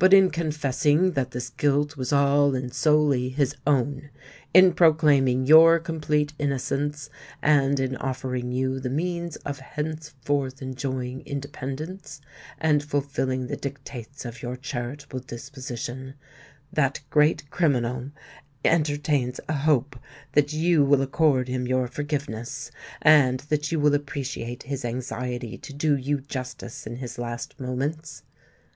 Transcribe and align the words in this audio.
But 0.00 0.12
in 0.12 0.30
confessing 0.30 1.12
that 1.12 1.30
this 1.30 1.48
guilt 1.48 1.96
was 1.96 2.12
all 2.12 2.56
and 2.56 2.74
solely 2.74 3.28
his 3.28 3.54
own,—in 3.64 4.72
proclaiming 4.72 5.46
your 5.46 5.78
complete 5.78 6.32
innocence,—and 6.40 7.78
in 7.78 7.94
offering 7.98 8.50
you 8.50 8.80
the 8.80 8.90
means 8.90 9.36
of 9.46 9.60
henceforth 9.60 10.60
enjoying 10.60 11.20
independence, 11.20 12.20
and 12.58 12.82
fulfilling 12.82 13.46
the 13.46 13.56
dictates 13.56 14.24
of 14.24 14.42
your 14.42 14.56
charitable 14.56 15.20
disposition,—that 15.20 17.00
great 17.10 17.48
criminal 17.50 18.10
entertains 18.64 19.38
a 19.48 19.52
hope 19.54 19.94
that 20.32 20.52
you 20.52 20.84
will 20.84 21.00
accord 21.00 21.46
him 21.46 21.68
your 21.68 21.86
forgiveness, 21.86 22.72
and 23.00 23.38
that 23.50 23.70
you 23.70 23.78
will 23.78 23.94
appreciate 23.94 24.64
his 24.64 24.84
anxiety 24.84 25.56
to 25.58 25.72
do 25.72 25.96
you 25.96 26.20
justice 26.22 26.88
in 26.88 26.96
his 26.96 27.18
last 27.20 27.60
moments. 27.60 28.24